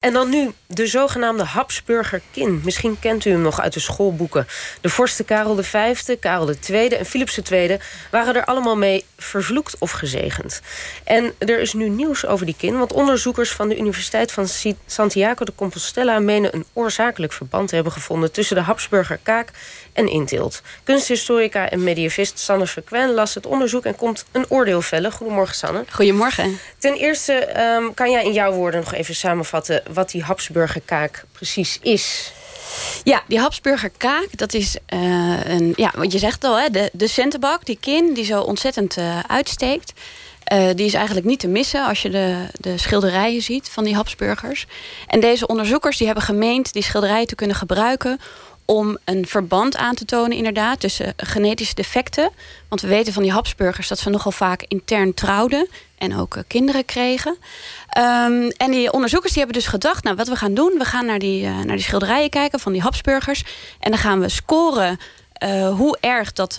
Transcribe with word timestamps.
En 0.00 0.12
dan 0.12 0.28
nu 0.28 0.52
de 0.66 0.86
zogenaamde 0.86 1.44
Habsburger 1.44 2.20
kin. 2.30 2.60
Misschien 2.64 2.98
kent 2.98 3.24
u 3.24 3.30
hem 3.30 3.40
nog 3.40 3.60
uit 3.60 3.72
de 3.72 3.80
schoolboeken. 3.80 4.46
De 4.80 4.88
vorsten 4.88 5.24
Karel 5.24 5.62
V, 5.62 6.18
Karel 6.20 6.54
II 6.68 6.88
en 6.88 7.06
Philips 7.06 7.38
II 7.50 7.78
waren 8.10 8.34
er 8.34 8.44
allemaal 8.44 8.76
mee 8.76 9.04
vervloekt 9.16 9.76
of 9.78 9.90
gezegend. 9.90 10.60
En 11.04 11.32
er 11.38 11.60
is 11.60 11.72
nu 11.72 11.88
nieuws 11.88 12.26
over 12.26 12.46
die 12.46 12.54
kin, 12.58 12.78
want 12.78 12.92
onderzoekers 12.92 13.50
van 13.50 13.68
de 13.68 13.78
Universiteit 13.78 14.32
van 14.32 14.48
Santiago 14.86 15.44
de 15.44 15.52
Compostela 15.54 16.18
menen 16.18 16.54
een 16.54 16.64
oorzakelijk 16.72 17.32
verband 17.32 17.68
te 17.68 17.74
hebben 17.74 17.92
gevonden 17.92 18.32
tussen 18.32 18.56
de 18.56 18.62
Habsburger 18.62 19.18
kaak 19.22 19.50
en 19.92 20.08
inteelt. 20.08 20.62
Kunsthistorica 20.84 21.70
en 21.70 21.82
medievist 21.82 22.38
Sanne 22.38 22.66
Frequen 22.66 23.10
las 23.10 23.34
het 23.34 23.46
onderzoek 23.46 23.84
en 23.84 23.96
komt 23.96 24.24
een 24.32 24.46
oordeel 24.48 24.82
vellen. 24.82 25.12
Goedemorgen, 25.12 25.54
Sanne. 25.54 25.84
Goedemorgen. 25.90 26.58
Ten 26.78 26.94
eerste 26.94 27.60
um, 27.60 27.94
kan 27.94 28.10
jij 28.10 28.24
in 28.24 28.32
jouw 28.32 28.52
woorden 28.52 28.80
nog 28.80 28.94
even 28.94 29.14
samenvatten 29.14 29.82
wat 29.92 30.10
die 30.10 30.24
Habsburger 30.24 30.80
kaak 30.84 31.24
precies 31.32 31.78
is. 31.82 32.32
Ja, 33.04 33.22
die 33.26 33.40
Habsburger 33.40 33.90
kaak, 33.96 34.28
dat 34.30 34.54
is 34.54 34.76
uh, 34.94 35.44
een, 35.44 35.72
ja, 35.76 35.92
wat 35.96 36.12
je 36.12 36.18
zegt 36.18 36.44
al, 36.44 36.58
hè, 36.58 36.68
de, 36.68 36.90
de 36.92 37.06
centenbak, 37.06 37.64
die 37.66 37.78
kin 37.80 38.14
die 38.14 38.24
zo 38.24 38.40
ontzettend 38.40 38.98
uh, 38.98 39.18
uitsteekt. 39.26 39.92
Uh, 40.52 40.68
die 40.74 40.86
is 40.86 40.94
eigenlijk 40.94 41.26
niet 41.26 41.40
te 41.40 41.48
missen 41.48 41.86
als 41.86 42.02
je 42.02 42.10
de, 42.10 42.46
de 42.52 42.78
schilderijen 42.78 43.42
ziet 43.42 43.68
van 43.68 43.84
die 43.84 43.94
Habsburgers. 43.94 44.66
En 45.06 45.20
deze 45.20 45.46
onderzoekers 45.46 45.96
die 45.96 46.06
hebben 46.06 46.24
gemeend 46.24 46.72
die 46.72 46.82
schilderijen 46.82 47.26
te 47.26 47.34
kunnen 47.34 47.56
gebruiken 47.56 48.20
om 48.70 48.98
een 49.04 49.26
verband 49.26 49.76
aan 49.76 49.94
te 49.94 50.04
tonen 50.04 50.36
inderdaad 50.36 50.80
tussen 50.80 51.14
genetische 51.16 51.74
defecten. 51.74 52.30
Want 52.68 52.80
we 52.80 52.88
weten 52.88 53.12
van 53.12 53.22
die 53.22 53.32
Habsburgers 53.32 53.88
dat 53.88 53.98
ze 53.98 54.10
nogal 54.10 54.32
vaak 54.32 54.64
intern 54.68 55.14
trouwden 55.14 55.68
en 55.98 56.16
ook 56.16 56.36
uh, 56.36 56.42
kinderen 56.46 56.84
kregen. 56.84 57.36
Um, 57.98 58.48
en 58.50 58.70
die 58.70 58.92
onderzoekers 58.92 59.32
die 59.32 59.42
hebben 59.42 59.62
dus 59.62 59.70
gedacht, 59.70 60.04
nou 60.04 60.16
wat 60.16 60.28
we 60.28 60.36
gaan 60.36 60.54
doen, 60.54 60.74
we 60.78 60.84
gaan 60.84 61.06
naar 61.06 61.18
die, 61.18 61.44
uh, 61.44 61.58
naar 61.58 61.76
die 61.76 61.84
schilderijen 61.84 62.30
kijken 62.30 62.60
van 62.60 62.72
die 62.72 62.82
Habsburgers 62.82 63.44
en 63.80 63.90
dan 63.90 64.00
gaan 64.00 64.20
we 64.20 64.28
scoren 64.28 64.98
uh, 65.44 65.76
hoe 65.76 65.98
erg 66.00 66.32
dat, 66.32 66.58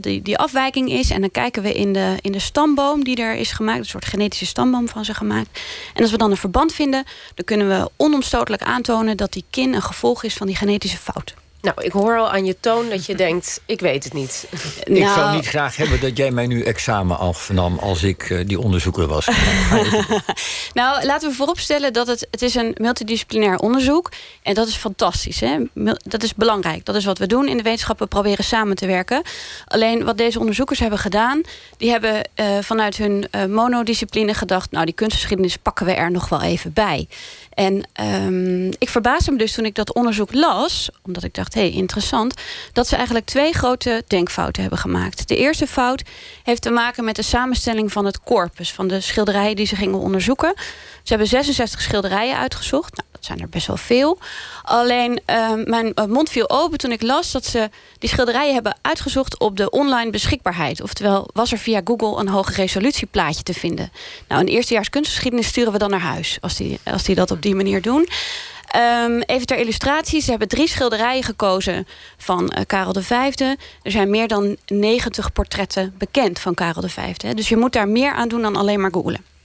die, 0.00 0.22
die 0.22 0.38
afwijking 0.38 0.90
is. 0.90 1.10
En 1.10 1.20
dan 1.20 1.30
kijken 1.30 1.62
we 1.62 1.72
in 1.72 1.92
de, 1.92 2.16
in 2.20 2.32
de 2.32 2.38
stamboom 2.38 3.04
die 3.04 3.16
er 3.16 3.34
is 3.34 3.52
gemaakt. 3.52 3.78
Een 3.78 3.84
soort 3.84 4.04
genetische 4.04 4.46
stamboom 4.46 4.88
van 4.88 5.04
ze 5.04 5.14
gemaakt. 5.14 5.60
En 5.94 6.02
als 6.02 6.10
we 6.10 6.16
dan 6.16 6.30
een 6.30 6.36
verband 6.36 6.72
vinden... 6.72 7.04
dan 7.34 7.44
kunnen 7.44 7.68
we 7.68 7.90
onomstotelijk 7.96 8.62
aantonen 8.62 9.16
dat 9.16 9.32
die 9.32 9.44
kin 9.50 9.74
een 9.74 9.82
gevolg 9.82 10.22
is 10.22 10.34
van 10.34 10.46
die 10.46 10.56
genetische 10.56 10.98
fout. 10.98 11.34
Nou, 11.66 11.84
ik 11.84 11.92
hoor 11.92 12.18
al 12.18 12.30
aan 12.30 12.44
je 12.44 12.56
toon 12.60 12.88
dat 12.88 13.06
je 13.06 13.14
denkt, 13.26 13.60
ik 13.64 13.80
weet 13.80 14.04
het 14.04 14.12
niet. 14.12 14.46
Ik 14.84 14.96
zou 14.96 15.16
nou- 15.16 15.36
niet 15.36 15.46
graag 15.46 15.76
hebben 15.76 16.00
dat 16.00 16.16
jij 16.16 16.30
mij 16.30 16.46
nu 16.46 16.62
examen 16.62 17.18
afnam... 17.18 17.78
als 17.78 18.02
ik 18.02 18.30
uh, 18.30 18.46
die 18.46 18.60
onderzoeker 18.60 19.06
was. 19.06 19.28
nou, 20.76 21.06
laten 21.06 21.28
we 21.28 21.34
vooropstellen 21.34 21.92
dat 21.92 22.06
het, 22.06 22.26
het 22.30 22.42
is 22.42 22.54
een 22.54 22.74
multidisciplinair 22.80 23.58
onderzoek. 23.58 24.12
En 24.42 24.54
dat 24.54 24.68
is 24.68 24.74
fantastisch. 24.74 25.40
Hè? 25.40 25.58
Dat 26.02 26.22
is 26.22 26.34
belangrijk. 26.34 26.84
Dat 26.84 26.94
is 26.94 27.04
wat 27.04 27.18
we 27.18 27.26
doen 27.26 27.48
in 27.48 27.56
de 27.56 27.62
wetenschap. 27.62 27.98
We 27.98 28.06
proberen 28.06 28.44
samen 28.44 28.76
te 28.76 28.86
werken. 28.86 29.22
Alleen 29.66 30.04
wat 30.04 30.18
deze 30.18 30.38
onderzoekers 30.38 30.78
hebben 30.78 30.98
gedaan... 30.98 31.40
die 31.76 31.90
hebben 31.90 32.28
uh, 32.34 32.46
vanuit 32.60 32.96
hun 32.96 33.26
uh, 33.30 33.44
monodiscipline 33.44 34.34
gedacht... 34.34 34.70
nou, 34.70 34.84
die 34.84 34.94
kunstgeschiedenis 34.94 35.56
pakken 35.56 35.86
we 35.86 35.92
er 35.92 36.10
nog 36.10 36.28
wel 36.28 36.42
even 36.42 36.72
bij. 36.72 37.08
En 37.54 37.88
um, 38.24 38.72
ik 38.78 38.88
verbaasde 38.88 39.32
me 39.32 39.38
dus 39.38 39.52
toen 39.52 39.64
ik 39.64 39.74
dat 39.74 39.94
onderzoek 39.94 40.34
las... 40.34 40.88
omdat 41.02 41.22
ik 41.22 41.34
dacht, 41.34 41.54
hé, 41.54 41.60
hey, 41.60 41.70
interessant... 41.70 42.34
dat 42.72 42.88
ze 42.88 42.94
eigenlijk 42.96 43.26
twee 43.26 43.52
grote 43.52 44.02
denkfouten 44.06 44.62
hebben 44.62 44.80
gemaakt. 44.80 45.28
De 45.28 45.36
eerste 45.36 45.66
fout 45.66 46.02
heeft 46.42 46.62
te 46.62 46.70
maken 46.70 47.04
met 47.04 47.16
de 47.16 47.22
samenstelling 47.22 47.92
van 47.92 48.04
het 48.04 48.20
corpus... 48.20 48.72
van 48.72 48.88
de 48.88 49.00
schilderijen 49.00 49.56
die 49.56 49.66
ze 49.66 49.76
gingen 49.76 49.98
onderzoeken. 49.98 50.54
Ze 51.06 51.12
hebben 51.12 51.28
66 51.28 51.80
schilderijen 51.80 52.36
uitgezocht. 52.36 52.96
Nou, 52.96 53.08
dat 53.12 53.24
zijn 53.24 53.40
er 53.40 53.48
best 53.48 53.66
wel 53.66 53.76
veel. 53.76 54.18
Alleen 54.62 55.20
uh, 55.30 55.52
mijn 55.64 55.92
mond 56.08 56.30
viel 56.30 56.50
open 56.50 56.78
toen 56.78 56.92
ik 56.92 57.02
las 57.02 57.32
dat 57.32 57.44
ze 57.44 57.70
die 57.98 58.08
schilderijen 58.08 58.54
hebben 58.54 58.76
uitgezocht 58.82 59.38
op 59.38 59.56
de 59.56 59.70
online 59.70 60.10
beschikbaarheid. 60.10 60.82
Oftewel, 60.82 61.28
was 61.32 61.52
er 61.52 61.58
via 61.58 61.80
Google 61.84 62.20
een 62.20 62.28
hoge 62.28 62.52
resolutieplaatje 62.52 63.42
te 63.42 63.54
vinden. 63.54 63.92
Nou, 64.28 64.40
een 64.40 64.48
eerstejaars 64.48 64.88
kunstgeschiedenis 64.88 65.46
sturen 65.46 65.72
we 65.72 65.78
dan 65.78 65.90
naar 65.90 66.00
huis 66.00 66.38
als 66.40 66.56
die, 66.56 66.80
als 66.84 67.02
die 67.02 67.14
dat 67.14 67.30
op 67.30 67.42
die 67.42 67.54
manier 67.54 67.82
doen. 67.82 68.08
Um, 69.04 69.20
even 69.20 69.46
ter 69.46 69.58
illustratie, 69.58 70.20
ze 70.20 70.30
hebben 70.30 70.48
drie 70.48 70.68
schilderijen 70.68 71.22
gekozen 71.22 71.86
van 72.16 72.52
uh, 72.56 72.64
Karel 72.66 73.02
V. 73.02 73.10
Er 73.10 73.56
zijn 73.82 74.10
meer 74.10 74.28
dan 74.28 74.56
90 74.66 75.32
portretten 75.32 75.94
bekend 75.98 76.38
van 76.38 76.54
Karel 76.54 76.88
V. 76.88 77.12
Dus 77.16 77.48
je 77.48 77.56
moet 77.56 77.72
daar 77.72 77.88
meer 77.88 78.12
aan 78.12 78.28
doen 78.28 78.42
dan 78.42 78.56
alleen 78.56 78.80
maar 78.80 78.92
googlen. 78.92 79.35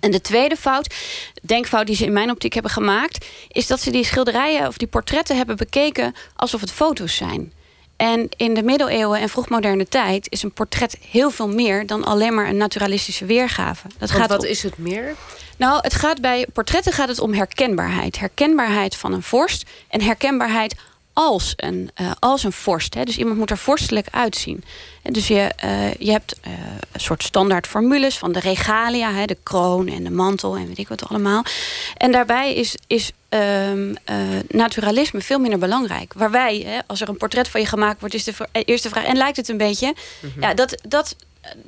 En 0.00 0.10
de 0.10 0.20
tweede 0.20 0.56
fout, 0.56 0.94
denkfout 1.42 1.86
die 1.86 1.96
ze 1.96 2.04
in 2.04 2.12
mijn 2.12 2.30
optiek 2.30 2.52
hebben 2.52 2.72
gemaakt... 2.72 3.26
is 3.48 3.66
dat 3.66 3.80
ze 3.80 3.90
die 3.90 4.04
schilderijen 4.04 4.66
of 4.66 4.76
die 4.76 4.88
portretten 4.88 5.36
hebben 5.36 5.56
bekeken... 5.56 6.14
alsof 6.36 6.60
het 6.60 6.72
foto's 6.72 7.16
zijn. 7.16 7.52
En 7.96 8.28
in 8.36 8.54
de 8.54 8.62
middeleeuwen 8.62 9.20
en 9.20 9.28
vroegmoderne 9.28 9.88
tijd... 9.88 10.26
is 10.30 10.42
een 10.42 10.52
portret 10.52 10.98
heel 11.10 11.30
veel 11.30 11.48
meer 11.48 11.86
dan 11.86 12.04
alleen 12.04 12.34
maar 12.34 12.48
een 12.48 12.56
naturalistische 12.56 13.24
weergave. 13.24 13.88
Dat 13.98 14.10
gaat 14.10 14.28
wat 14.28 14.44
is 14.44 14.62
het 14.62 14.78
meer? 14.78 15.14
Nou, 15.56 15.78
het 15.80 15.94
gaat 15.94 16.20
bij 16.20 16.46
portretten 16.52 16.92
gaat 16.92 17.08
het 17.08 17.20
om 17.20 17.32
herkenbaarheid. 17.32 18.18
Herkenbaarheid 18.18 18.96
van 18.96 19.12
een 19.12 19.22
vorst 19.22 19.64
en 19.88 20.00
herkenbaarheid 20.00 20.74
als 21.18 21.52
een, 21.56 21.90
uh, 22.00 22.10
als 22.18 22.44
een 22.44 22.52
vorst. 22.52 22.94
Hè. 22.94 23.04
Dus 23.04 23.16
iemand 23.16 23.38
moet 23.38 23.50
er 23.50 23.58
vorstelijk 23.58 24.06
uitzien. 24.10 24.64
En 25.02 25.12
dus 25.12 25.28
je, 25.28 25.50
uh, 25.64 25.94
je 25.94 26.10
hebt 26.10 26.36
uh, 26.46 26.52
een 26.92 27.00
soort 27.00 27.22
standaard 27.22 27.66
formules 27.66 28.18
van 28.18 28.32
de 28.32 28.40
regalia, 28.40 29.12
hè, 29.12 29.24
de 29.24 29.38
kroon 29.42 29.88
en 29.88 30.04
de 30.04 30.10
mantel 30.10 30.56
en 30.56 30.66
weet 30.66 30.78
ik 30.78 30.88
wat 30.88 31.08
allemaal. 31.08 31.42
En 31.96 32.12
daarbij 32.12 32.54
is, 32.54 32.76
is 32.86 33.12
um, 33.28 33.96
naturalisme 34.48 35.20
veel 35.20 35.38
minder 35.38 35.58
belangrijk. 35.58 36.12
Waar 36.16 36.30
wij, 36.30 36.62
hè, 36.66 36.78
als 36.86 37.00
er 37.00 37.08
een 37.08 37.16
portret 37.16 37.48
van 37.48 37.60
je 37.60 37.66
gemaakt 37.66 38.00
wordt, 38.00 38.14
is 38.14 38.24
de 38.24 38.34
eerste 38.52 38.88
vraag: 38.88 39.04
en 39.04 39.16
lijkt 39.16 39.36
het 39.36 39.48
een 39.48 39.56
beetje? 39.56 39.86
Mm 39.86 40.30
-hmm. 40.32 40.42
Ja, 40.42 40.54
dat. 40.54 40.78
dat 40.88 41.16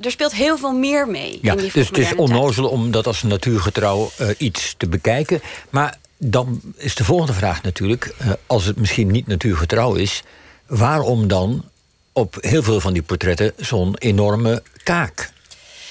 er 0.01 0.11
speelt 0.11 0.33
heel 0.33 0.57
veel 0.57 0.73
meer 0.73 1.07
mee. 1.07 1.39
Ja, 1.41 1.55
dus 1.55 1.73
het 1.73 1.97
is 1.97 2.15
onnozel 2.15 2.67
om 2.67 2.91
dat 2.91 3.07
als 3.07 3.23
natuurgetrouw 3.23 4.11
iets 4.37 4.73
te 4.77 4.87
bekijken. 4.87 5.41
Maar 5.69 5.98
dan 6.19 6.61
is 6.75 6.95
de 6.95 7.03
volgende 7.03 7.33
vraag 7.33 7.63
natuurlijk... 7.63 8.15
Uh, 8.21 8.31
als 8.47 8.65
het 8.65 8.77
misschien 8.77 9.11
niet 9.11 9.27
natuurgetrouw 9.27 9.93
is... 9.93 10.23
waarom 10.67 11.27
dan 11.27 11.65
op 12.13 12.37
heel 12.39 12.63
veel 12.63 12.79
van 12.79 12.93
die 12.93 13.01
portretten 13.01 13.53
zo'n 13.57 13.95
enorme 13.97 14.63
kaak? 14.83 15.31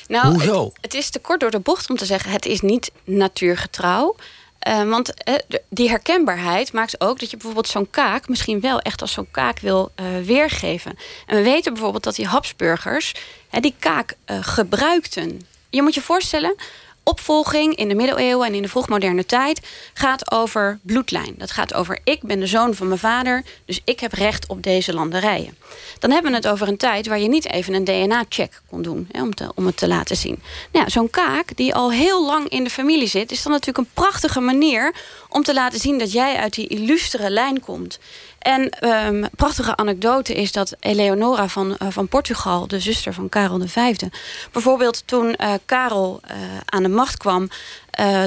Nou, 0.08 0.32
Hoezo? 0.32 0.64
Het, 0.64 0.72
het, 0.80 0.94
is 0.94 1.10
te 1.10 1.18
kort 1.18 1.40
door 1.40 1.50
de 1.50 1.58
bocht 1.58 1.90
om 1.90 1.96
te 1.96 2.04
zeggen... 2.04 2.30
het 2.30 2.46
is 2.46 2.60
niet 2.60 2.90
natuurgetrouw. 3.04 4.16
Uh, 4.68 4.88
want 4.88 5.12
uh, 5.28 5.34
die 5.68 5.88
herkenbaarheid 5.88 6.72
maakt 6.72 7.00
ook 7.00 7.18
dat 7.18 7.30
je 7.30 7.36
bijvoorbeeld 7.36 7.68
zo'n 7.68 7.90
kaak... 7.90 8.28
misschien 8.28 8.60
wel 8.60 8.80
echt 8.80 9.00
als 9.00 9.12
zo'n 9.12 9.30
kaak 9.30 9.58
wil 9.58 9.90
uh, 10.00 10.06
weergeven. 10.24 10.98
En 11.26 11.36
we 11.36 11.42
weten 11.42 11.72
bijvoorbeeld 11.72 12.04
dat 12.04 12.14
die 12.14 12.26
Habsburgers... 12.26 13.14
die 13.60 13.74
kaak 13.78 14.14
gebruikten. 14.26 15.40
Je 15.70 15.82
moet 15.82 15.94
je 15.94 16.00
voorstellen 16.00 16.54
opvolging 17.08 17.76
in 17.76 17.88
de 17.88 17.94
middeleeuwen 17.94 18.46
en 18.46 18.54
in 18.54 18.62
de 18.62 18.68
vroegmoderne 18.68 19.26
tijd 19.26 19.60
gaat 19.94 20.32
over 20.32 20.78
bloedlijn. 20.82 21.34
Dat 21.36 21.50
gaat 21.50 21.74
over 21.74 21.98
ik 22.04 22.22
ben 22.22 22.40
de 22.40 22.46
zoon 22.46 22.74
van 22.74 22.86
mijn 22.88 22.98
vader, 22.98 23.44
dus 23.64 23.80
ik 23.84 24.00
heb 24.00 24.12
recht 24.12 24.46
op 24.48 24.62
deze 24.62 24.94
landerijen. 24.94 25.56
Dan 25.98 26.10
hebben 26.10 26.30
we 26.30 26.36
het 26.36 26.48
over 26.48 26.68
een 26.68 26.76
tijd 26.76 27.06
waar 27.06 27.20
je 27.20 27.28
niet 27.28 27.50
even 27.50 27.74
een 27.74 27.84
DNA-check 27.84 28.62
kon 28.68 28.82
doen 28.82 29.08
hè, 29.12 29.22
om, 29.22 29.30
om 29.54 29.66
het 29.66 29.76
te 29.76 29.88
laten 29.88 30.16
zien. 30.16 30.42
Nou 30.72 30.90
Zo'n 30.90 31.10
kaak 31.10 31.56
die 31.56 31.74
al 31.74 31.92
heel 31.92 32.26
lang 32.26 32.48
in 32.48 32.64
de 32.64 32.70
familie 32.70 33.08
zit, 33.08 33.30
is 33.30 33.42
dan 33.42 33.52
natuurlijk 33.52 33.78
een 33.78 33.94
prachtige 33.94 34.40
manier 34.40 34.94
om 35.28 35.42
te 35.42 35.54
laten 35.54 35.80
zien 35.80 35.98
dat 35.98 36.12
jij 36.12 36.36
uit 36.36 36.54
die 36.54 36.66
illustere 36.66 37.30
lijn 37.30 37.60
komt. 37.60 37.98
En 38.38 38.88
um, 39.06 39.28
prachtige 39.36 39.76
anekdote 39.76 40.34
is 40.34 40.52
dat 40.52 40.76
Eleonora 40.80 41.48
van, 41.48 41.76
uh, 41.82 41.88
van 41.90 42.08
Portugal, 42.08 42.66
de 42.66 42.80
zuster 42.80 43.14
van 43.14 43.28
Karel 43.28 43.60
V, 43.66 43.96
bijvoorbeeld 44.52 45.02
toen 45.06 45.36
uh, 45.40 45.52
Karel 45.64 46.20
uh, 46.24 46.36
aan 46.64 46.82
de 46.82 46.88
macht 46.88 47.16
kwam, 47.16 47.48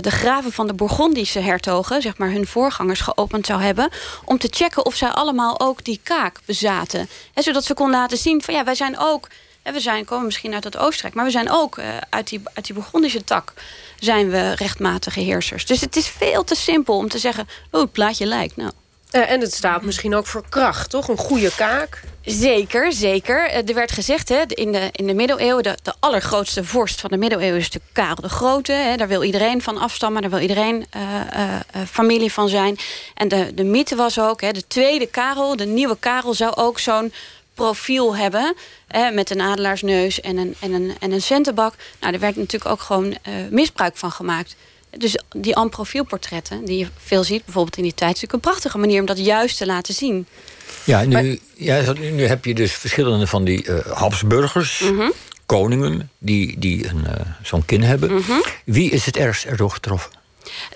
de 0.02 0.12
graven 0.12 0.52
van 0.52 0.68
de 0.68 0.74
Bourgondische 0.74 1.40
hertogen, 1.40 2.02
zeg 2.02 2.18
maar 2.18 2.30
hun 2.30 2.48
voorgangers, 2.48 3.02
geopend 3.02 3.46
zou 3.46 3.62
hebben. 3.62 3.90
Om 4.26 4.38
te 4.38 4.48
checken 4.52 4.86
of 4.86 4.96
zij 4.96 5.10
allemaal 5.10 5.60
ook 5.60 5.84
die 5.84 6.00
kaak 6.04 6.40
bezaten. 6.46 7.10
En 7.34 7.44
zodat 7.44 7.64
ze 7.64 7.74
kon 7.74 7.90
laten 7.90 8.18
zien 8.18 8.42
van 8.42 8.54
ja, 8.54 8.64
wij 8.64 8.76
zijn 8.76 9.00
ook. 9.00 9.28
We 9.64 9.80
zijn, 9.80 10.06
komen 10.06 10.26
misschien 10.26 10.54
uit 10.54 10.64
het 10.64 10.78
Oostenrijk, 10.78 11.16
maar 11.16 11.26
we 11.26 11.32
zijn 11.32 11.52
ook 11.52 11.80
uit, 12.10 12.30
die, 12.30 12.42
uit 12.54 12.66
die 12.66 12.76
Bourgondische 12.76 13.24
tak 13.24 13.54
zijn 14.00 14.30
we 14.30 14.56
rechtmatige 14.56 15.20
heersers. 15.20 15.66
Dus 15.66 15.82
het 15.82 15.96
is 15.96 16.08
veel 16.08 16.44
te 16.44 16.56
simpel 16.56 16.98
om 16.98 17.10
te 17.10 17.18
zeggen, 17.18 17.48
oh, 17.72 17.82
het 17.82 17.92
plaatje 17.92 18.26
lijkt. 18.26 18.56
Nou, 18.56 18.72
uh, 19.12 19.32
en 19.32 19.42
het 19.42 19.54
staat 19.54 19.82
misschien 19.82 20.16
ook 20.16 20.28
voor 20.28 20.44
kracht, 20.50 20.90
toch? 20.90 21.08
Een 21.08 21.18
goede 21.18 21.52
kaak. 21.56 22.04
Zeker, 22.26 22.94
zeker. 22.94 23.50
Uh, 23.50 23.70
er 23.70 23.74
werd 23.74 23.92
gezegd 23.92 24.30
hè, 24.30 24.42
in, 24.48 24.72
de, 24.72 24.90
in 24.92 25.08
de 25.08 25.14
middeleeuwen... 25.14 25.64
De, 25.64 25.78
de 25.82 25.94
allergrootste 26.00 26.64
vorst 26.64 27.02
van 27.02 27.10
de 27.10 27.18
middeleeuwen 27.18 27.60
is 27.60 27.70
de 27.70 27.82
Karel 27.92 28.22
de 28.22 28.30
Grote. 28.30 28.72
Hè. 28.72 28.96
Daar 28.96 29.08
wil 29.08 29.24
iedereen 29.24 29.62
van 29.62 29.78
afstammen. 29.78 30.22
Daar 30.22 30.32
wil 30.32 30.40
iedereen 30.40 30.86
uh, 30.96 31.56
familie 31.90 32.32
van 32.32 32.50
zijn. 32.50 32.78
En 33.14 33.28
de, 33.28 33.54
de 33.54 33.64
mythe 33.64 33.96
was 33.96 34.20
ook... 34.20 34.42
Hè, 34.42 34.52
de 34.52 34.68
tweede 34.68 35.06
Karel, 35.06 35.56
de 35.56 35.66
nieuwe 35.66 35.98
Karel... 36.00 36.34
zou 36.34 36.56
ook 36.56 36.80
zo'n 36.80 37.14
profiel 37.54 38.16
hebben... 38.16 38.56
Hè, 38.88 39.12
met 39.12 39.30
een 39.30 39.42
adelaarsneus 39.42 40.22
en 40.22 40.38
een, 40.38 40.56
en 40.60 40.74
een, 40.74 40.96
en 41.00 41.12
een 41.12 41.22
centenbak. 41.22 41.74
Nou, 42.00 42.14
er 42.14 42.20
werd 42.20 42.36
natuurlijk 42.36 42.72
ook 42.72 42.82
gewoon 42.82 43.18
misbruik 43.50 43.98
van 43.98 44.12
gemaakt 44.12 44.56
Dus 44.98 45.18
die 45.36 45.56
en-profielportretten, 45.56 46.66
die 46.66 46.78
je 46.78 46.88
veel 46.98 47.24
ziet, 47.24 47.46
bijvoorbeeld 47.46 47.78
in 47.78 47.84
die 47.84 47.94
tijd, 47.94 48.16
is 48.16 48.22
natuurlijk 48.22 48.46
een 48.46 48.52
prachtige 48.52 48.78
manier 48.78 49.00
om 49.00 49.06
dat 49.06 49.26
juist 49.26 49.58
te 49.58 49.66
laten 49.66 49.94
zien. 49.94 50.28
Ja, 50.84 51.04
nu, 51.04 51.40
ja, 51.56 51.94
nu 51.94 52.26
heb 52.26 52.46
je 52.46 52.54
dus 52.54 52.72
verschillende 52.74 53.28
van 53.28 53.44
die 53.44 53.68
uh, 53.68 53.80
Habsburgers, 53.80 54.80
mhm. 54.80 55.10
koningen, 55.46 56.10
die, 56.18 56.60
die 56.60 56.88
een, 56.88 57.04
uh, 57.06 57.14
zo'n 57.44 57.66
kin 57.66 57.84
hebben. 57.84 58.14
Mhm. 58.14 58.32
Wie 58.66 58.92
is 58.92 59.06
het 59.06 59.18
ergst 59.18 59.46
erdoor 59.46 59.72
getroffen? 59.72 60.12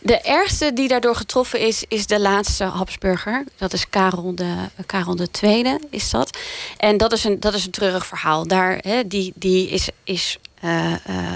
De 0.02 0.22
ergste 0.22 0.74
die 0.74 0.88
daardoor 0.88 1.16
getroffen 1.16 1.60
is, 1.60 1.84
is 1.88 2.08
de 2.08 2.20
laatste 2.20 2.64
Habsburger. 2.64 3.44
Dat 3.58 3.74
is 3.74 3.90
Karel 3.90 4.36
de, 4.36 4.56
Karel 4.86 5.16
de 5.16 5.32
Tweede, 5.32 5.80
is 5.90 6.10
dat. 6.10 6.38
En 6.78 6.98
dat 6.98 7.14
is 7.14 7.24
een, 7.24 7.40
dat 7.40 7.54
is 7.54 7.66
een 7.66 7.72
treurig 7.72 8.06
verhaal. 8.06 8.48
Daar, 8.48 8.78
hè, 8.82 9.08
die, 9.08 9.34
die 9.36 9.70
is, 9.70 9.90
is 10.04 10.38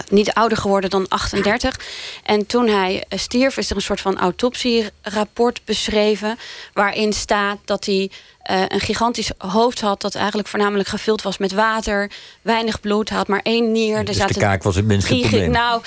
niet 0.10 0.34
ouder 0.34 0.58
geworden 0.58 0.90
dan 0.90 1.08
38. 1.08 1.80
En 2.24 2.46
toen 2.46 2.68
hij 2.68 3.04
stierf, 3.10 3.58
is 3.58 3.70
er 3.70 3.76
een 3.76 3.82
soort 3.82 4.02
van 4.02 4.18
autopsierapport 4.18 5.62
beschreven. 5.66 6.38
waarin 6.74 7.14
staat 7.14 7.58
dat 7.66 7.86
hij 7.86 8.12
een 8.68 8.80
gigantisch 8.80 9.32
hoofd 9.38 9.82
had 9.82 10.02
dat 10.02 10.16
eigenlijk 10.16 10.48
voornamelijk 10.48 10.90
gevuld 10.90 11.22
was 11.22 11.38
met 11.38 11.52
water, 11.52 12.12
weinig 12.42 12.80
bloed, 12.80 13.10
had 13.10 13.28
maar 13.28 13.40
één 13.44 13.72
nier. 13.72 14.06
Dus 14.06 14.18
de 14.18 14.34
kaak 14.34 14.64
was 14.64 14.76
het 14.76 14.86
minste 14.86 15.20
probleem. 15.20 15.52
Nou, 15.52 15.82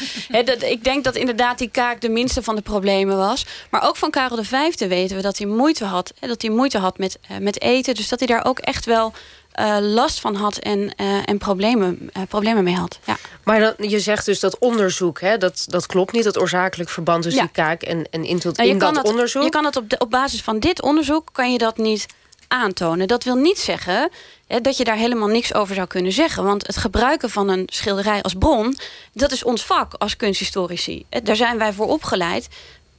dat, 0.45 0.63
ik 0.63 0.85
denk 0.85 1.05
dat 1.05 1.17
inderdaad 1.17 1.59
die 1.59 1.71
kaak 1.71 2.01
de 2.01 2.09
minste 2.09 2.43
van 2.43 2.57
de 2.57 2.63
problemen 2.63 3.17
was. 3.17 3.47
Maar 3.71 3.89
ook 3.89 3.97
van 3.97 4.11
Karel 4.11 4.45
V 4.45 4.79
weten 4.79 5.17
we 5.17 5.23
dat 5.23 5.39
hij 5.39 5.47
moeite 5.47 5.85
had, 5.85 6.13
dat 6.21 6.43
hij 6.43 6.51
moeite 6.51 6.79
had 6.79 6.99
met, 6.99 7.19
uh, 7.31 7.39
met 7.39 7.61
eten. 7.61 7.95
Dus 7.95 8.09
dat 8.09 8.19
hij 8.19 8.29
daar 8.29 8.45
ook 8.45 8.59
echt 8.59 8.85
wel 8.85 9.13
uh, 9.61 9.77
last 9.81 10.21
van 10.21 10.35
had 10.35 10.57
en, 10.57 10.79
uh, 10.79 11.29
en 11.29 11.39
problemen, 11.39 12.11
uh, 12.17 12.23
problemen 12.29 12.65
mee 12.65 12.75
had. 12.75 12.99
Ja. 13.05 13.17
Maar 13.45 13.61
dan, 13.61 13.75
je 13.91 14.01
zegt 14.01 14.25
dus 14.25 14.41
dat 14.41 14.59
onderzoek, 14.59 15.21
hè, 15.21 15.39
dat, 15.39 15.65
dat 15.69 15.87
klopt 15.87 16.13
niet, 16.13 16.25
dat 16.25 16.39
oorzakelijk 16.39 16.91
verband 16.91 17.23
tussen 17.23 17.43
ja. 17.43 17.49
die 17.53 17.63
kaak 17.65 17.83
en, 17.83 18.07
en 18.11 18.25
in, 18.25 18.41
nou, 18.43 18.69
in 18.69 18.79
dat 18.79 19.03
onderzoek. 19.03 19.43
Je 19.43 19.49
kan 19.49 19.65
het 19.65 19.77
op, 19.77 19.91
de, 19.91 19.99
op 19.99 20.11
basis 20.11 20.43
van 20.43 20.59
dit 20.59 20.83
onderzoek 20.83 21.29
kan 21.33 21.53
je 21.53 21.59
dat 21.59 21.77
niet 21.77 22.07
aantonen. 22.49 23.09
Dat 23.09 23.25
wil 23.25 23.35
niet 23.35 23.59
zeggen 23.59 24.11
hè, 24.47 24.61
dat 24.61 24.77
je 24.77 24.85
daar 24.85 24.97
helemaal 24.97 25.29
niks 25.29 25.55
over 25.55 25.75
zou 25.75 25.87
kunnen 25.87 26.13
zeggen. 26.13 26.45
Want 26.45 26.67
het 26.67 26.77
gebruiken 26.77 27.31
van 27.31 27.49
een 27.49 27.63
schilderij 27.67 28.23
als 28.23 28.35
bron... 28.39 28.77
dat 29.13 29.33
is 29.33 29.45
ons 29.45 29.65
vak 29.65 29.95
als 29.99 30.17
kunsthistorici. 30.17 31.05
Daar 31.23 31.37
zijn 31.37 31.59
wij 31.59 31.73
voor 31.73 31.89
opgeleid. 31.89 32.49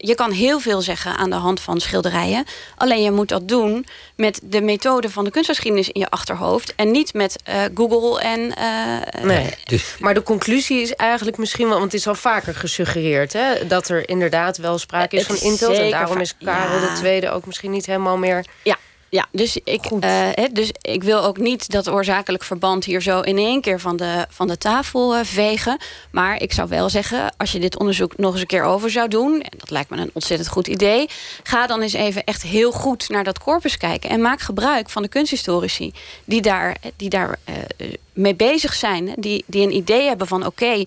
Je 0.05 0.15
kan 0.15 0.31
heel 0.31 0.59
veel 0.59 0.81
zeggen 0.81 1.17
aan 1.17 1.29
de 1.29 1.35
hand 1.35 1.59
van 1.59 1.79
schilderijen. 1.79 2.45
Alleen 2.77 3.03
je 3.03 3.11
moet 3.11 3.29
dat 3.29 3.47
doen 3.47 3.85
met 4.15 4.39
de 4.43 4.61
methode 4.61 5.09
van 5.09 5.23
de 5.23 5.31
kunstgeschiedenis 5.31 5.89
in 5.89 5.99
je 5.99 6.09
achterhoofd. 6.09 6.75
En 6.75 6.91
niet 6.91 7.13
met 7.13 7.35
uh, 7.49 7.55
Google 7.73 8.21
en... 8.21 8.39
Uh, 8.39 9.23
nee, 9.23 9.49
dus... 9.63 9.95
maar 9.99 10.13
de 10.13 10.23
conclusie 10.23 10.81
is 10.81 10.95
eigenlijk 10.95 11.37
misschien 11.37 11.67
wel... 11.67 11.79
want 11.79 11.91
het 11.91 12.01
is 12.01 12.07
al 12.07 12.15
vaker 12.15 12.55
gesuggereerd... 12.55 13.33
Hè, 13.33 13.67
dat 13.67 13.89
er 13.89 14.09
inderdaad 14.09 14.57
wel 14.57 14.77
sprake 14.77 15.15
is 15.15 15.25
van 15.25 15.37
intel. 15.37 15.73
En 15.73 15.91
daarom 15.91 16.19
is 16.19 16.35
Karel 16.43 16.79
ja. 16.79 17.01
II 17.03 17.29
ook 17.29 17.45
misschien 17.45 17.71
niet 17.71 17.85
helemaal 17.85 18.17
meer... 18.17 18.45
Ja, 18.63 18.77
ja, 19.13 19.27
dus 19.31 19.59
ik, 19.63 19.91
uh, 19.91 20.27
dus 20.51 20.71
ik 20.81 21.03
wil 21.03 21.23
ook 21.23 21.37
niet 21.37 21.71
dat 21.71 21.89
oorzakelijk 21.89 22.43
verband 22.43 22.85
hier 22.85 23.01
zo 23.01 23.19
in 23.19 23.37
één 23.37 23.61
keer 23.61 23.79
van 23.79 23.97
de, 23.97 24.25
van 24.29 24.47
de 24.47 24.57
tafel 24.57 25.15
uh, 25.15 25.23
vegen. 25.23 25.77
Maar 26.11 26.41
ik 26.41 26.53
zou 26.53 26.69
wel 26.69 26.89
zeggen, 26.89 27.33
als 27.37 27.51
je 27.51 27.59
dit 27.59 27.79
onderzoek 27.79 28.17
nog 28.17 28.31
eens 28.31 28.41
een 28.41 28.47
keer 28.47 28.63
over 28.63 28.91
zou 28.91 29.07
doen, 29.07 29.41
en 29.41 29.57
dat 29.57 29.69
lijkt 29.69 29.89
me 29.89 29.97
een 29.97 30.09
ontzettend 30.13 30.49
goed 30.49 30.67
idee, 30.67 31.09
ga 31.43 31.67
dan 31.67 31.81
eens 31.81 31.93
even 31.93 32.23
echt 32.23 32.41
heel 32.41 32.71
goed 32.71 33.09
naar 33.09 33.23
dat 33.23 33.39
corpus 33.39 33.77
kijken. 33.77 34.09
En 34.09 34.21
maak 34.21 34.41
gebruik 34.41 34.89
van 34.89 35.01
de 35.01 35.09
kunsthistorici 35.09 35.93
die 36.25 36.41
daar, 36.41 36.77
die 36.95 37.09
daar 37.09 37.39
uh, 37.49 37.87
mee 38.13 38.35
bezig 38.35 38.73
zijn. 38.73 39.13
Die, 39.17 39.43
die 39.47 39.63
een 39.63 39.75
idee 39.75 40.07
hebben 40.07 40.27
van 40.27 40.45
oké. 40.45 40.83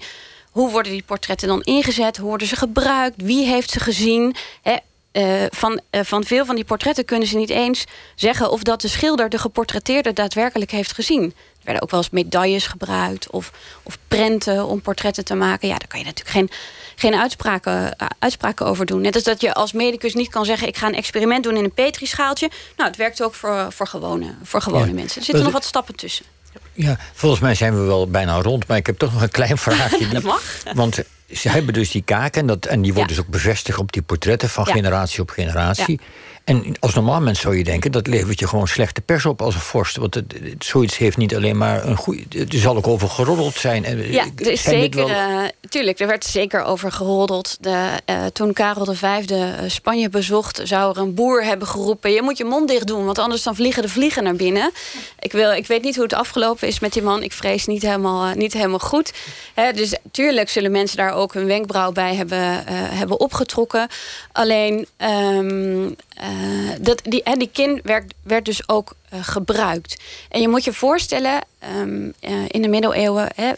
hoe 0.51 0.71
worden 0.71 0.93
die 0.93 1.03
portretten 1.03 1.49
dan 1.49 1.63
ingezet? 1.63 2.17
Hoe 2.17 2.29
worden 2.29 2.47
ze 2.47 2.57
gebruikt? 2.57 3.23
Wie 3.23 3.47
heeft 3.47 3.71
ze 3.71 3.81
gezien? 3.81 4.35
Uh, 5.17 5.43
van, 5.51 5.81
uh, 5.91 6.01
van 6.05 6.25
veel 6.25 6.45
van 6.45 6.55
die 6.55 6.65
portretten 6.65 7.05
kunnen 7.05 7.29
ze 7.29 7.37
niet 7.37 7.51
eens 7.51 7.85
zeggen 8.15 8.51
of 8.51 8.63
dat 8.63 8.81
de 8.81 8.89
schilder 8.89 9.29
de 9.29 9.39
geportretteerde 9.39 10.13
daadwerkelijk 10.13 10.71
heeft 10.71 10.93
gezien. 10.93 11.23
Er 11.23 11.33
werden 11.63 11.83
ook 11.83 11.91
wel 11.91 12.01
eens 12.01 12.11
medailles 12.11 12.67
gebruikt 12.67 13.31
of, 13.31 13.53
of 13.83 13.99
prenten 14.09 14.67
om 14.67 14.81
portretten 14.81 15.25
te 15.25 15.35
maken. 15.35 15.69
Ja, 15.69 15.79
daar 15.79 15.89
kan 15.89 15.99
je 15.99 16.05
natuurlijk 16.05 16.37
geen, 16.37 16.51
geen 16.97 17.15
uitspraken, 17.21 17.73
uh, 17.73 18.07
uitspraken 18.19 18.67
over 18.67 18.87
doen. 18.87 19.01
Net 19.01 19.15
als 19.15 19.25
dat 19.25 19.41
je 19.41 19.55
als 19.55 19.73
medicus 19.73 20.15
niet 20.15 20.29
kan 20.29 20.45
zeggen: 20.45 20.69
ik 20.69 20.77
ga 20.77 20.87
een 20.87 20.95
experiment 20.95 21.45
doen 21.45 21.57
in 21.57 21.65
een 21.65 21.75
petrischaaltje. 21.75 22.51
Nou, 22.77 22.89
het 22.89 22.99
werkt 22.99 23.23
ook 23.23 23.35
voor, 23.35 23.67
voor 23.73 23.87
gewone, 23.87 24.35
voor 24.43 24.63
gewone 24.63 24.87
ja. 24.87 24.93
mensen. 24.93 25.19
Er 25.19 25.25
zitten 25.25 25.45
nog 25.45 25.53
wat 25.53 25.65
stappen 25.65 25.95
tussen. 25.95 26.25
Ja, 26.73 26.99
volgens 27.13 27.41
mij 27.41 27.55
zijn 27.55 27.75
we 27.75 27.85
wel 27.85 28.09
bijna 28.09 28.41
rond, 28.43 28.67
maar 28.67 28.77
ik 28.77 28.87
heb 28.87 28.99
toch 28.99 29.13
nog 29.13 29.23
een 29.23 29.31
klein 29.31 29.59
vraagje. 29.59 30.09
dat 30.13 30.23
mag. 30.23 30.43
Want 30.75 31.03
ze 31.33 31.49
hebben 31.49 31.75
dus 31.75 31.91
die 31.91 32.03
kaken 32.03 32.41
en, 32.41 32.47
dat, 32.47 32.67
en 32.67 32.83
die 32.83 32.93
worden 32.93 33.17
dus 33.17 33.25
ook 33.25 33.31
bevestigd 33.31 33.79
op 33.79 33.93
die 33.93 34.03
portretten 34.03 34.49
van 34.49 34.67
generatie 34.67 35.21
op 35.21 35.31
generatie. 35.31 36.01
En 36.47 36.75
als 36.81 36.95
normaal 36.95 37.21
mens 37.21 37.41
zou 37.41 37.57
je 37.57 37.65
denken, 37.65 37.93
dat 37.93 38.07
levert 38.07 38.39
je 38.39 38.49
gewoon 38.49 38.69
slechte 38.69 39.01
pers 39.01 39.27
op 39.27 39.43
als 39.43 39.55
een 39.55 39.61
vorst. 39.61 39.97
Want 39.97 40.15
het, 40.15 40.35
zoiets 40.59 40.97
heeft 40.97 41.17
niet 41.17 41.37
alleen 41.37 41.57
maar 41.57 41.87
een 41.87 41.97
goede. 41.97 42.23
Er 42.39 42.59
zal 42.59 42.77
ook 42.77 42.87
over 42.87 43.09
geroddeld 43.09 43.55
zijn. 43.55 44.11
Ja, 44.13 44.25
er 44.37 44.51
is 44.51 44.63
zeker. 44.63 45.09
Uh, 45.09 45.43
tuurlijk, 45.69 46.01
er 46.01 46.07
werd 46.07 46.25
zeker 46.25 46.63
over 46.63 46.93
geroddeld. 46.93 47.57
De, 47.61 47.89
uh, 48.11 48.25
toen 48.33 48.53
Karel 48.53 48.95
V 48.95 49.25
Spanje 49.67 50.09
bezocht, 50.09 50.61
zou 50.65 50.91
er 50.91 51.03
een 51.03 51.15
boer 51.15 51.45
hebben 51.45 51.69
geroepen: 51.69 52.13
Je 52.13 52.23
moet 52.23 52.39
je 52.39 52.45
mond 52.45 52.69
dicht 52.69 52.87
doen, 52.87 53.05
want 53.05 53.19
anders 53.19 53.43
dan 53.43 53.55
vliegen 53.55 53.83
de 53.83 53.89
vliegen 53.89 54.23
naar 54.23 54.37
binnen. 54.37 54.71
Ik, 55.19 55.33
wil, 55.33 55.53
ik 55.53 55.67
weet 55.67 55.83
niet 55.83 55.95
hoe 55.95 56.05
het 56.05 56.15
afgelopen 56.15 56.69
is 56.69 56.81
met 56.81 56.93
die 56.93 57.03
man. 57.03 57.23
Ik 57.23 57.33
vrees 57.33 57.67
niet 57.67 57.83
helemaal, 57.83 58.35
niet 58.35 58.53
helemaal 58.53 58.79
goed. 58.79 59.13
He, 59.55 59.73
dus 59.73 59.97
tuurlijk 60.11 60.49
zullen 60.49 60.71
mensen 60.71 60.97
daar 60.97 61.15
ook 61.17 61.35
hun 61.35 61.47
wenkbrauw 61.47 61.93
bij 61.93 62.15
hebben, 62.15 62.67
hebben 62.73 63.21
opgetrokken. 63.21 63.89
Alleen. 64.33 64.87
Um, 64.99 65.97
uh, 66.23 66.71
dat, 66.81 67.01
die, 67.05 67.21
hè, 67.25 67.35
die 67.35 67.51
kin 67.53 67.81
werd, 67.83 68.15
werd 68.23 68.45
dus 68.45 68.69
ook 68.69 68.95
uh, 69.13 69.19
gebruikt. 69.23 70.03
En 70.29 70.41
je 70.41 70.49
moet 70.49 70.65
je 70.65 70.73
voorstellen, 70.73 71.45
uh, 71.75 72.45
in 72.49 72.63
de 72.63 72.69
middeleeuwen 72.69 73.29
hè, 73.35 73.53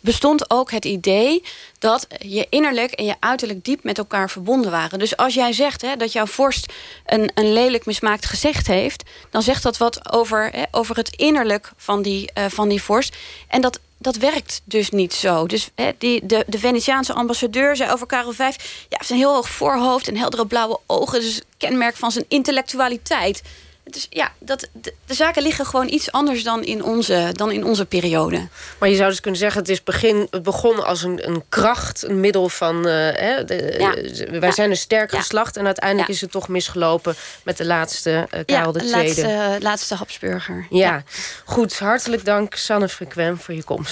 bestond 0.00 0.50
ook 0.50 0.70
het 0.70 0.84
idee 0.84 1.42
dat 1.78 2.06
je 2.18 2.46
innerlijk 2.50 2.92
en 2.92 3.04
je 3.04 3.14
uiterlijk 3.20 3.64
diep 3.64 3.84
met 3.84 3.98
elkaar 3.98 4.30
verbonden 4.30 4.70
waren. 4.70 4.98
Dus 4.98 5.16
als 5.16 5.34
jij 5.34 5.52
zegt 5.52 5.82
hè, 5.82 5.96
dat 5.96 6.12
jouw 6.12 6.26
vorst 6.26 6.72
een, 7.06 7.30
een 7.34 7.52
lelijk 7.52 7.86
mismaakt 7.86 8.26
gezicht 8.26 8.66
heeft, 8.66 9.02
dan 9.30 9.42
zegt 9.42 9.62
dat 9.62 9.76
wat 9.76 10.12
over, 10.12 10.50
hè, 10.52 10.62
over 10.70 10.96
het 10.96 11.16
innerlijk 11.16 11.72
van 11.76 12.02
die, 12.02 12.30
van 12.48 12.68
die 12.68 12.82
vorst. 12.82 13.16
En 13.48 13.60
dat 13.60 13.80
dat 14.02 14.16
werkt 14.16 14.60
dus 14.64 14.90
niet 14.90 15.14
zo. 15.14 15.46
Dus 15.46 15.70
hè, 15.74 15.90
die, 15.98 16.26
de, 16.26 16.44
de 16.46 16.58
Venetiaanse 16.58 17.12
ambassadeur 17.12 17.76
zei 17.76 17.92
over 17.92 18.06
Karel 18.06 18.32
V... 18.32 18.38
ja, 18.38 18.46
heeft 18.88 19.10
een 19.10 19.16
heel 19.16 19.34
hoog 19.34 19.48
voorhoofd 19.48 20.08
en 20.08 20.16
heldere 20.16 20.46
blauwe 20.46 20.78
ogen. 20.86 21.20
Dus 21.20 21.42
kenmerk 21.56 21.96
van 21.96 22.10
zijn 22.10 22.24
intellectualiteit. 22.28 23.42
Dus 23.84 24.06
ja, 24.10 24.32
dat, 24.38 24.68
de, 24.72 24.94
de, 25.06 25.14
zaken 25.14 25.42
liggen 25.42 25.66
gewoon 25.66 25.88
iets 25.88 26.12
anders 26.12 26.42
dan 26.42 26.64
in, 26.64 26.84
onze, 26.84 27.28
dan 27.32 27.50
in 27.50 27.64
onze 27.64 27.86
periode. 27.86 28.48
Maar 28.78 28.88
je 28.88 28.96
zou 28.96 29.10
dus 29.10 29.20
kunnen 29.20 29.40
zeggen, 29.40 29.60
het, 29.60 29.68
is 29.68 29.82
begin, 29.82 30.26
het 30.30 30.42
begon 30.42 30.84
als 30.84 31.02
een, 31.02 31.28
een 31.28 31.42
kracht, 31.48 32.02
een 32.02 32.20
middel 32.20 32.48
van... 32.48 32.76
Uh, 32.76 32.92
hè, 32.92 33.44
de, 33.44 33.74
ja. 33.78 33.94
wij 34.30 34.48
ja. 34.48 34.50
zijn 34.50 34.70
een 34.70 34.76
sterk 34.76 35.10
geslacht 35.10 35.56
en 35.56 35.66
uiteindelijk 35.66 36.08
is 36.08 36.20
het 36.20 36.30
toch 36.30 36.48
misgelopen... 36.48 37.14
met 37.42 37.56
de 37.56 37.64
laatste 37.64 38.28
uh, 38.34 38.40
Karel 38.44 38.72
de 38.72 38.78
Tweede. 38.78 39.22
Laatste, 39.22 39.58
laatste 39.60 39.94
Habsburger. 39.94 40.66
Ja. 40.70 41.02
goed. 41.44 41.78
Hartelijk 41.78 42.24
dank, 42.24 42.54
Sanne 42.54 42.88
Frequent, 42.88 43.42
voor 43.42 43.54
je 43.54 43.64
komst. 43.64 43.88